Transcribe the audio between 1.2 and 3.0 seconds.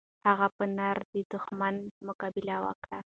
دښمن مقابله وکړه.